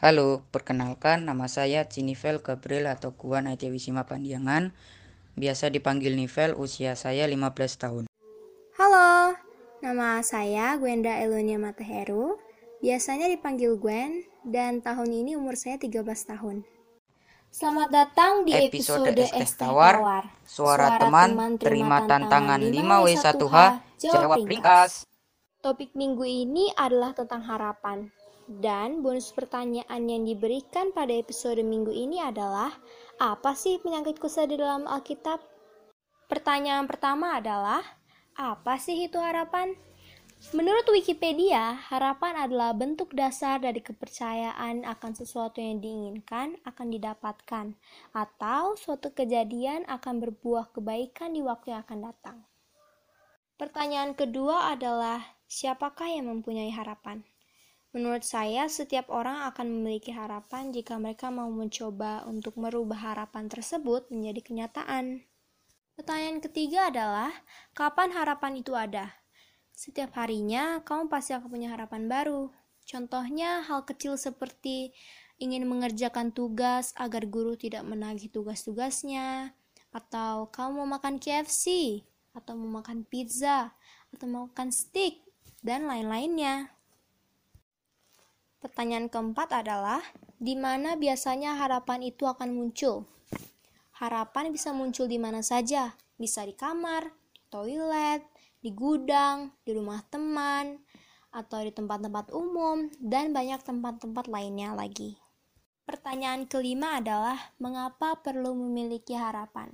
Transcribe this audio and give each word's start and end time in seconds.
Halo, 0.00 0.48
perkenalkan 0.48 1.28
nama 1.28 1.44
saya 1.44 1.84
Cinivel 1.84 2.40
Gabriel 2.40 2.88
atau 2.88 3.12
Guan 3.12 3.52
Wisima 3.52 4.08
Pandiangan. 4.08 4.72
Biasa 5.36 5.68
dipanggil 5.68 6.16
Nivel, 6.16 6.56
usia 6.56 6.96
saya 6.96 7.28
15 7.28 7.36
tahun. 7.76 8.04
Halo, 8.80 9.36
nama 9.84 10.24
saya 10.24 10.72
Gwenda 10.80 11.20
Elonia 11.20 11.60
Mateheru. 11.60 12.40
Biasanya 12.80 13.28
dipanggil 13.28 13.76
Gwen 13.76 14.24
dan 14.40 14.80
tahun 14.80 15.12
ini 15.12 15.36
umur 15.36 15.60
saya 15.60 15.76
13 15.76 16.00
tahun. 16.32 16.64
Selamat 17.52 17.92
datang 17.92 18.48
di 18.48 18.56
episode, 18.56 19.04
episode 19.04 19.36
Es 19.36 19.52
Tawar, 19.52 20.00
Suara, 20.00 20.32
Suara 20.48 20.88
teman, 20.96 21.28
teman 21.36 21.52
terima 21.60 22.08
tantangan 22.08 22.56
5W1H, 22.56 23.56
jawab 24.00 24.48
ringkas. 24.48 25.04
Topik 25.60 25.92
minggu 25.92 26.24
ini 26.24 26.72
adalah 26.72 27.12
tentang 27.12 27.44
harapan. 27.44 28.08
Dan 28.50 28.98
bonus 28.98 29.30
pertanyaan 29.30 30.10
yang 30.10 30.26
diberikan 30.26 30.90
pada 30.90 31.14
episode 31.14 31.62
minggu 31.62 31.94
ini 31.94 32.18
adalah, 32.18 32.74
apa 33.22 33.54
sih 33.54 33.78
penyakit 33.78 34.18
kusta 34.18 34.42
di 34.42 34.58
dalam 34.58 34.90
Alkitab? 34.90 35.38
Pertanyaan 36.26 36.90
pertama 36.90 37.38
adalah, 37.38 37.78
apa 38.34 38.74
sih 38.82 39.06
itu 39.06 39.22
harapan? 39.22 39.78
Menurut 40.50 40.82
Wikipedia, 40.90 41.78
harapan 41.94 42.42
adalah 42.42 42.74
bentuk 42.74 43.14
dasar 43.14 43.62
dari 43.62 43.78
kepercayaan 43.78 44.82
akan 44.82 45.12
sesuatu 45.14 45.62
yang 45.62 45.78
diinginkan 45.78 46.58
akan 46.66 46.90
didapatkan, 46.90 47.78
atau 48.10 48.74
suatu 48.74 49.14
kejadian 49.14 49.86
akan 49.86 50.18
berbuah 50.18 50.74
kebaikan 50.74 51.38
di 51.38 51.46
waktu 51.46 51.70
yang 51.70 51.86
akan 51.86 52.00
datang. 52.02 52.42
Pertanyaan 53.54 54.18
kedua 54.18 54.74
adalah, 54.74 55.22
siapakah 55.46 56.10
yang 56.10 56.26
mempunyai 56.26 56.74
harapan? 56.74 57.22
Menurut 57.90 58.22
saya, 58.22 58.70
setiap 58.70 59.10
orang 59.10 59.50
akan 59.50 59.66
memiliki 59.66 60.14
harapan 60.14 60.70
jika 60.70 60.94
mereka 60.94 61.26
mau 61.34 61.50
mencoba 61.50 62.22
untuk 62.22 62.54
merubah 62.54 63.14
harapan 63.14 63.50
tersebut 63.50 64.06
menjadi 64.14 64.46
kenyataan. 64.46 65.26
Pertanyaan 65.98 66.38
ketiga 66.38 66.86
adalah, 66.86 67.34
kapan 67.74 68.14
harapan 68.14 68.62
itu 68.62 68.78
ada? 68.78 69.10
Setiap 69.74 70.14
harinya, 70.22 70.78
kamu 70.86 71.10
pasti 71.10 71.34
akan 71.34 71.50
punya 71.50 71.74
harapan 71.74 72.06
baru. 72.06 72.54
Contohnya, 72.86 73.66
hal 73.66 73.82
kecil 73.82 74.14
seperti 74.14 74.94
ingin 75.42 75.66
mengerjakan 75.66 76.30
tugas 76.30 76.94
agar 76.94 77.26
guru 77.26 77.58
tidak 77.58 77.82
menagih 77.82 78.30
tugas-tugasnya, 78.30 79.50
atau 79.90 80.46
kamu 80.54 80.86
mau 80.86 80.88
makan 80.94 81.18
KFC, 81.18 81.98
atau 82.38 82.54
mau 82.54 82.78
makan 82.78 83.02
pizza, 83.02 83.74
atau 84.14 84.30
mau 84.30 84.46
makan 84.46 84.70
steak, 84.70 85.26
dan 85.58 85.90
lain-lainnya. 85.90 86.79
Pertanyaan 88.60 89.08
keempat 89.08 89.64
adalah, 89.64 90.04
di 90.36 90.52
mana 90.52 90.92
biasanya 90.92 91.56
harapan 91.56 92.04
itu 92.04 92.28
akan 92.28 92.52
muncul? 92.52 93.08
Harapan 93.96 94.52
bisa 94.52 94.76
muncul 94.76 95.08
di 95.08 95.16
mana 95.16 95.40
saja, 95.40 95.96
bisa 96.20 96.44
di 96.44 96.52
kamar, 96.52 97.08
toilet, 97.48 98.20
di 98.60 98.68
gudang, 98.76 99.48
di 99.64 99.72
rumah 99.72 100.04
teman, 100.12 100.76
atau 101.32 101.64
di 101.64 101.72
tempat-tempat 101.72 102.36
umum, 102.36 102.92
dan 103.00 103.32
banyak 103.32 103.64
tempat-tempat 103.64 104.28
lainnya 104.28 104.76
lagi. 104.76 105.16
Pertanyaan 105.88 106.44
kelima 106.44 107.00
adalah, 107.00 107.40
mengapa 107.56 108.20
perlu 108.20 108.52
memiliki 108.52 109.16
harapan? 109.16 109.72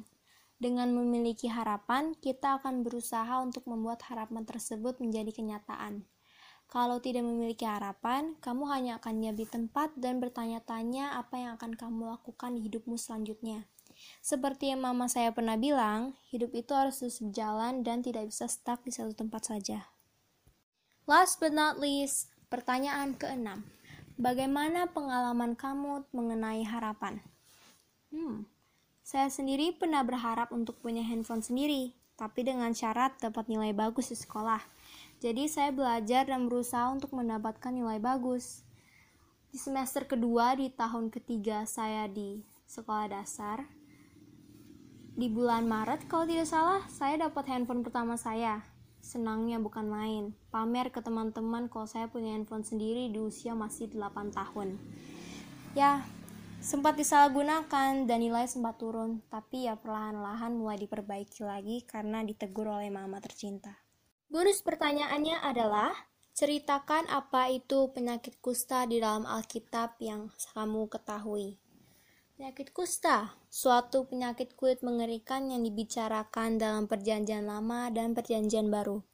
Dengan 0.63 0.95
memiliki 0.95 1.51
harapan, 1.51 2.15
kita 2.15 2.63
akan 2.63 2.87
berusaha 2.87 3.43
untuk 3.43 3.67
membuat 3.67 4.07
harapan 4.07 4.47
tersebut 4.47 5.03
menjadi 5.03 5.35
kenyataan. 5.35 6.07
Kalau 6.67 6.99
tidak 6.99 7.23
memiliki 7.23 7.63
harapan, 7.63 8.35
kamu 8.43 8.67
hanya 8.69 8.93
akan 8.99 9.23
diam 9.23 9.37
di 9.39 9.47
tempat 9.47 9.95
dan 9.95 10.19
bertanya-tanya 10.19 11.15
apa 11.15 11.39
yang 11.39 11.51
akan 11.55 11.79
kamu 11.79 12.11
lakukan 12.19 12.59
di 12.59 12.67
hidupmu 12.67 12.99
selanjutnya. 12.99 13.71
Seperti 14.21 14.75
yang 14.75 14.83
mama 14.83 15.07
saya 15.07 15.33
pernah 15.33 15.55
bilang, 15.55 16.19
hidup 16.29 16.53
itu 16.53 16.75
harus 16.75 17.01
terus 17.01 17.23
berjalan 17.23 17.81
dan 17.87 18.03
tidak 18.03 18.29
bisa 18.29 18.51
stuck 18.51 18.83
di 18.83 18.93
satu 18.93 19.15
tempat 19.15 19.49
saja. 19.49 19.89
Last 21.07 21.39
but 21.39 21.55
not 21.55 21.79
least, 21.79 22.35
pertanyaan 22.51 23.15
keenam. 23.15 23.63
Bagaimana 24.19 24.91
pengalaman 24.91 25.55
kamu 25.55 26.09
mengenai 26.11 26.67
harapan? 26.67 27.23
Hmm, 28.11 28.49
saya 29.07 29.31
sendiri 29.31 29.71
pernah 29.71 30.03
berharap 30.03 30.51
untuk 30.51 30.83
punya 30.83 31.05
handphone 31.07 31.45
sendiri, 31.45 31.95
tapi 32.19 32.43
dengan 32.43 32.75
syarat 32.75 33.15
dapat 33.23 33.47
nilai 33.47 33.71
bagus 33.71 34.11
di 34.11 34.19
sekolah. 34.19 34.59
Jadi 35.17 35.49
saya 35.49 35.73
belajar 35.73 36.29
dan 36.29 36.45
berusaha 36.45 36.93
untuk 36.93 37.17
mendapatkan 37.17 37.73
nilai 37.73 37.97
bagus. 37.97 38.61
Di 39.49 39.57
semester 39.57 40.05
kedua 40.05 40.53
di 40.53 40.69
tahun 40.69 41.09
ketiga 41.09 41.65
saya 41.65 42.05
di 42.05 42.45
sekolah 42.69 43.09
dasar, 43.09 43.65
di 45.17 45.33
bulan 45.33 45.65
Maret 45.65 46.13
kalau 46.13 46.29
tidak 46.29 46.45
salah, 46.45 46.85
saya 46.93 47.17
dapat 47.17 47.49
handphone 47.49 47.81
pertama 47.81 48.21
saya. 48.21 48.61
Senangnya 49.01 49.57
bukan 49.57 49.89
main, 49.89 50.37
pamer 50.53 50.93
ke 50.93 51.01
teman-teman 51.01 51.73
kalau 51.73 51.89
saya 51.89 52.05
punya 52.05 52.37
handphone 52.37 52.69
sendiri 52.69 53.09
di 53.09 53.17
usia 53.17 53.57
masih 53.57 53.89
8 53.89 54.37
tahun. 54.37 54.77
Ya, 55.73 56.05
sempat 56.61 57.01
disalahgunakan 57.01 58.05
dan 58.05 58.19
nilai 58.21 58.45
sempat 58.45 58.77
turun, 58.77 59.25
tapi 59.33 59.65
ya 59.65 59.81
perlahan-lahan 59.81 60.53
mulai 60.53 60.77
diperbaiki 60.85 61.41
lagi 61.41 61.81
karena 61.89 62.21
ditegur 62.21 62.69
oleh 62.69 62.93
mama 62.93 63.17
tercinta. 63.17 63.86
Bonus 64.27 64.59
pertanyaannya 64.59 65.39
adalah, 65.39 65.95
ceritakan 66.35 67.07
apa 67.07 67.47
itu 67.47 67.95
penyakit 67.95 68.43
kusta 68.43 68.83
di 68.83 68.99
dalam 68.99 69.23
Alkitab 69.23 70.03
yang 70.03 70.35
kamu 70.51 70.91
ketahui. 70.91 71.63
Penyakit 72.35 72.75
kusta, 72.75 73.39
suatu 73.47 74.11
penyakit 74.11 74.59
kulit 74.59 74.83
mengerikan 74.83 75.47
yang 75.47 75.63
dibicarakan 75.63 76.59
dalam 76.59 76.91
perjanjian 76.91 77.47
lama 77.47 77.87
dan 77.95 78.19
perjanjian 78.19 78.67
baru. 78.67 79.07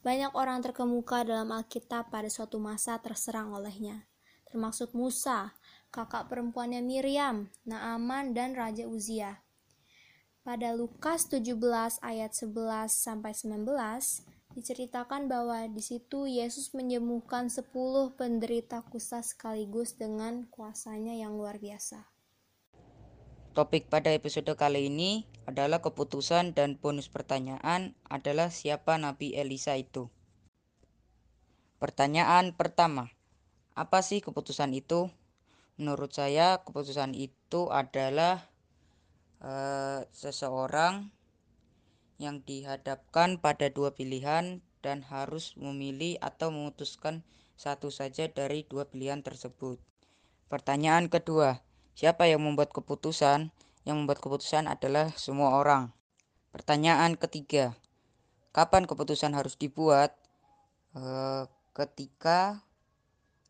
Banyak 0.00 0.32
orang 0.32 0.64
terkemuka 0.64 1.28
dalam 1.28 1.52
Alkitab 1.52 2.08
pada 2.08 2.32
suatu 2.32 2.56
masa 2.56 2.96
terserang 3.04 3.52
olehnya, 3.52 4.08
termasuk 4.48 4.96
Musa, 4.96 5.52
kakak 5.92 6.32
perempuannya 6.32 6.80
Miriam, 6.80 7.52
Naaman, 7.68 8.32
dan 8.32 8.56
Raja 8.56 8.88
Uzia. 8.88 9.44
Pada 10.40 10.72
Lukas 10.72 11.28
17 11.28 11.56
ayat 12.00 12.32
11 12.32 12.90
sampai 12.90 13.32
19, 13.32 14.33
diceritakan 14.54 15.26
bahwa 15.26 15.66
di 15.66 15.82
situ 15.82 16.30
Yesus 16.30 16.70
menyembuhkan 16.72 17.50
sepuluh 17.50 18.14
penderita 18.14 18.86
kusta 18.86 19.18
sekaligus 19.20 19.98
dengan 19.98 20.46
kuasanya 20.46 21.12
yang 21.18 21.34
luar 21.34 21.58
biasa. 21.58 22.06
Topik 23.54 23.86
pada 23.86 24.10
episode 24.10 24.50
kali 24.58 24.90
ini 24.90 25.26
adalah 25.46 25.78
keputusan 25.78 26.58
dan 26.58 26.74
bonus 26.78 27.06
pertanyaan 27.06 27.94
adalah 28.06 28.50
siapa 28.50 28.98
Nabi 28.98 29.34
Elisa 29.34 29.78
itu. 29.78 30.10
Pertanyaan 31.78 32.54
pertama, 32.54 33.14
apa 33.78 34.02
sih 34.02 34.22
keputusan 34.22 34.74
itu? 34.74 35.10
Menurut 35.78 36.14
saya 36.14 36.62
keputusan 36.62 37.14
itu 37.18 37.70
adalah 37.70 38.46
uh, 39.42 40.06
seseorang 40.14 41.10
yang 42.18 42.42
dihadapkan 42.46 43.42
pada 43.42 43.70
dua 43.70 43.94
pilihan 43.94 44.62
dan 44.84 45.02
harus 45.08 45.56
memilih 45.56 46.20
atau 46.20 46.52
memutuskan 46.52 47.24
satu 47.54 47.88
saja 47.88 48.28
dari 48.28 48.66
dua 48.66 48.84
pilihan 48.86 49.24
tersebut. 49.24 49.80
Pertanyaan 50.50 51.08
kedua, 51.08 51.64
siapa 51.96 52.28
yang 52.28 52.44
membuat 52.44 52.70
keputusan? 52.70 53.50
Yang 53.84 53.96
membuat 54.00 54.20
keputusan 54.20 54.64
adalah 54.68 55.12
semua 55.16 55.60
orang. 55.60 55.92
Pertanyaan 56.54 57.18
ketiga, 57.18 57.74
kapan 58.54 58.86
keputusan 58.88 59.34
harus 59.34 59.58
dibuat? 59.58 60.14
E, 60.94 61.04
ketika 61.74 62.62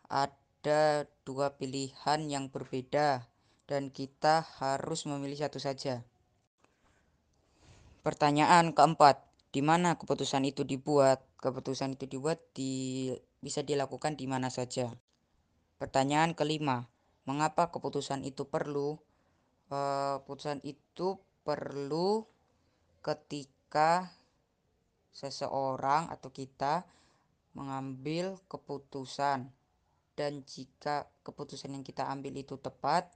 ada 0.08 1.04
dua 1.28 1.54
pilihan 1.54 2.20
yang 2.26 2.48
berbeda 2.48 3.28
dan 3.68 3.92
kita 3.92 4.44
harus 4.60 5.04
memilih 5.04 5.36
satu 5.44 5.60
saja. 5.60 6.04
Pertanyaan 8.04 8.76
keempat, 8.76 9.24
di 9.48 9.64
mana 9.64 9.96
keputusan 9.96 10.44
itu 10.44 10.60
dibuat? 10.60 11.24
Keputusan 11.40 11.96
itu 11.96 12.04
dibuat 12.04 12.36
di 12.52 13.08
bisa 13.40 13.64
dilakukan 13.64 14.20
di 14.20 14.28
mana 14.28 14.52
saja. 14.52 14.92
Pertanyaan 15.80 16.36
kelima, 16.36 16.84
mengapa 17.24 17.72
keputusan 17.72 18.20
itu 18.28 18.44
perlu? 18.44 19.00
E, 19.72 19.80
keputusan 20.20 20.60
itu 20.68 21.16
perlu 21.48 22.28
ketika 23.00 24.12
seseorang 25.08 26.12
atau 26.12 26.28
kita 26.28 26.84
mengambil 27.56 28.36
keputusan 28.52 29.48
dan 30.12 30.32
jika 30.44 31.08
keputusan 31.24 31.72
yang 31.72 31.84
kita 31.88 32.04
ambil 32.12 32.36
itu 32.36 32.60
tepat, 32.60 33.08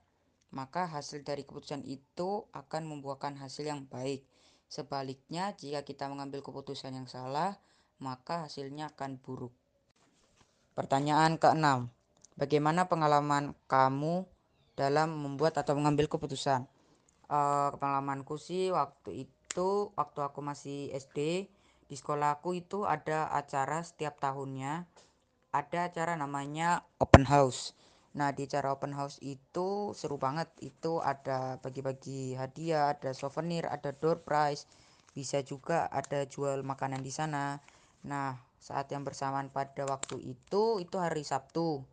maka 0.49 0.89
hasil 0.89 1.21
dari 1.29 1.45
keputusan 1.45 1.85
itu 1.85 2.49
akan 2.57 2.89
membuahkan 2.89 3.37
hasil 3.37 3.69
yang 3.69 3.85
baik. 3.85 4.25
Sebaliknya, 4.69 5.57
jika 5.57 5.83
kita 5.83 6.07
mengambil 6.13 6.45
keputusan 6.45 6.93
yang 6.93 7.09
salah, 7.09 7.57
maka 7.99 8.47
hasilnya 8.47 8.93
akan 8.95 9.17
buruk. 9.19 9.53
Pertanyaan 10.77 11.41
keenam, 11.41 11.91
bagaimana 12.39 12.87
pengalaman 12.87 13.57
kamu 13.67 14.29
dalam 14.79 15.11
membuat 15.11 15.59
atau 15.59 15.75
mengambil 15.75 16.07
keputusan? 16.07 16.69
Uh, 17.29 17.75
pengalamanku 17.77 18.41
sih 18.41 18.73
waktu 18.73 19.29
itu 19.29 19.93
waktu 19.99 20.21
aku 20.23 20.41
masih 20.41 20.89
SD 20.97 21.49
di 21.89 21.95
sekolahku 21.97 22.53
itu 22.53 22.85
ada 22.85 23.33
acara 23.33 23.81
setiap 23.81 24.21
tahunnya 24.21 24.85
ada 25.53 25.89
acara 25.89 26.13
namanya 26.21 26.85
open 27.01 27.25
house 27.25 27.73
nah 28.19 28.35
di 28.35 28.51
acara 28.51 28.75
open 28.75 28.91
house 28.99 29.23
itu 29.23 29.95
seru 29.95 30.19
banget 30.19 30.51
itu 30.59 30.99
ada 30.99 31.63
bagi-bagi 31.63 32.35
hadiah 32.35 32.91
ada 32.99 33.15
souvenir 33.15 33.71
ada 33.71 33.95
door 33.95 34.19
prize 34.27 34.67
bisa 35.15 35.39
juga 35.47 35.87
ada 35.87 36.27
jual 36.27 36.67
makanan 36.67 36.99
di 37.07 37.15
sana 37.15 37.63
nah 38.03 38.35
saat 38.59 38.91
yang 38.91 39.07
bersamaan 39.07 39.55
pada 39.55 39.87
waktu 39.87 40.19
itu 40.35 40.83
itu 40.83 40.97
hari 40.99 41.23
Sabtu 41.23 41.87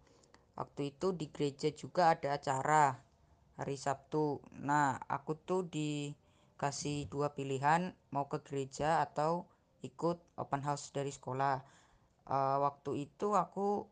waktu 0.57 0.95
itu 0.95 1.13
di 1.13 1.30
gereja 1.30 1.69
juga 1.69 2.18
ada 2.18 2.33
acara 2.33 3.06
hari 3.56 3.80
Sabtu. 3.80 4.44
Nah, 4.63 5.00
aku 5.07 5.36
tuh 5.39 5.68
dikasih 5.68 7.07
dua 7.07 7.31
pilihan 7.36 7.95
mau 8.12 8.28
ke 8.28 8.44
gereja 8.44 9.04
atau 9.04 9.48
ikut 9.83 10.19
open 10.39 10.62
house 10.63 10.92
dari 10.92 11.12
sekolah. 11.12 11.63
Uh, 12.25 12.57
waktu 12.66 13.06
itu 13.06 13.38
aku 13.38 13.86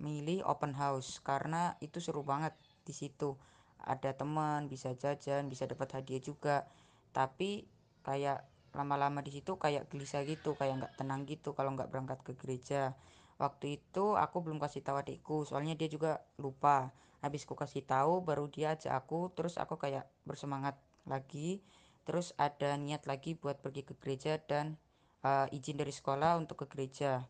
milih 0.00 0.42
open 0.48 0.74
house 0.74 1.20
karena 1.20 1.76
itu 1.84 2.00
seru 2.00 2.24
banget 2.24 2.56
di 2.82 2.96
situ. 2.96 3.36
Ada 3.80 4.16
teman, 4.16 4.68
bisa 4.68 4.92
jajan, 4.96 5.48
bisa 5.48 5.64
dapat 5.68 6.00
hadiah 6.00 6.20
juga. 6.20 6.68
Tapi 7.12 7.68
kayak 8.04 8.44
lama-lama 8.72 9.20
di 9.20 9.32
situ 9.32 9.56
kayak 9.60 9.88
gelisah 9.92 10.24
gitu, 10.24 10.56
kayak 10.56 10.84
nggak 10.84 10.94
tenang 10.96 11.28
gitu 11.28 11.52
kalau 11.52 11.76
nggak 11.76 11.88
berangkat 11.92 12.18
ke 12.24 12.32
gereja. 12.36 12.96
Waktu 13.40 13.80
itu 13.80 14.16
aku 14.16 14.44
belum 14.44 14.60
kasih 14.60 14.84
tahu 14.84 15.00
adikku, 15.00 15.48
soalnya 15.48 15.72
dia 15.76 15.88
juga 15.88 16.20
lupa 16.36 16.92
habis 17.20 17.44
ku 17.44 17.52
kasih 17.52 17.84
tahu 17.84 18.24
baru 18.24 18.48
dia 18.48 18.74
ajak 18.74 18.96
aku 18.96 19.28
terus 19.36 19.60
aku 19.60 19.76
kayak 19.76 20.08
bersemangat 20.24 20.76
lagi 21.04 21.60
terus 22.08 22.32
ada 22.40 22.74
niat 22.80 23.04
lagi 23.04 23.36
buat 23.36 23.60
pergi 23.60 23.84
ke 23.84 23.94
gereja 24.00 24.40
dan 24.40 24.80
uh, 25.20 25.44
izin 25.52 25.76
dari 25.76 25.92
sekolah 25.92 26.40
untuk 26.40 26.64
ke 26.64 26.66
gereja 26.72 27.28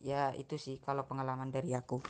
ya 0.00 0.32
itu 0.36 0.56
sih 0.56 0.80
kalau 0.80 1.04
pengalaman 1.04 1.52
dari 1.52 1.76
aku 1.76 2.00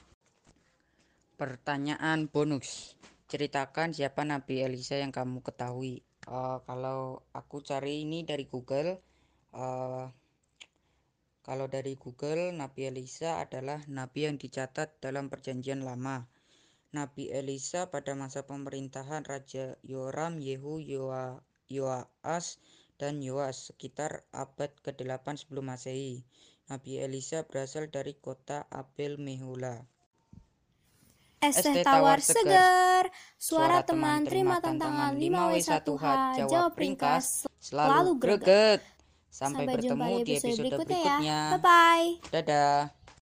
pertanyaan 1.34 2.30
bonus 2.30 2.94
ceritakan 3.26 3.90
siapa 3.94 4.22
Nabi 4.22 4.62
Elisa 4.62 4.98
yang 4.98 5.10
kamu 5.10 5.42
ketahui 5.42 6.02
uh, 6.30 6.62
kalau 6.66 7.26
aku 7.34 7.62
cari 7.62 8.06
ini 8.06 8.22
dari 8.22 8.46
Google 8.46 8.98
uh, 9.54 10.06
kalau 11.40 11.66
dari 11.66 11.96
Google, 11.96 12.52
Nabi 12.52 12.92
Elisa 12.92 13.40
adalah 13.40 13.80
nabi 13.88 14.28
yang 14.28 14.36
dicatat 14.36 15.00
dalam 15.00 15.32
Perjanjian 15.32 15.82
Lama. 15.82 16.28
Nabi 16.92 17.32
Elisa 17.32 17.88
pada 17.88 18.12
masa 18.12 18.44
pemerintahan 18.44 19.24
Raja 19.24 19.74
Yoram, 19.80 20.38
Yehu, 20.38 20.78
Yoa, 20.78 21.40
Yoas, 21.66 22.60
dan 23.00 23.24
Yoas 23.24 23.72
sekitar 23.72 24.28
abad 24.36 24.68
ke-8 24.84 25.42
sebelum 25.42 25.72
masehi. 25.72 26.22
Nabi 26.70 27.02
Elisa 27.02 27.42
berasal 27.42 27.90
dari 27.90 28.14
kota 28.14 28.62
Abel 28.70 29.18
Mehula. 29.18 29.82
Es 31.42 31.58
teh 31.58 31.82
tawar 31.82 32.22
segar, 32.22 33.10
suara 33.34 33.82
teman 33.82 34.22
terima 34.22 34.62
tantangan 34.62 35.18
5W1H, 35.18 36.46
jawab 36.46 36.72
ringkas, 36.78 37.50
selalu 37.58 38.22
greget. 38.22 38.78
Sampai, 39.30 39.66
Sampai 39.66 39.74
bertemu 39.78 40.14
di 40.26 40.32
episode 40.36 40.58
berikutnya. 40.58 41.16
Ya. 41.22 41.42
Bye-bye. 41.54 42.06
Dadah. 42.34 42.78